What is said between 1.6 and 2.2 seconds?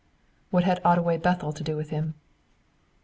do with him?"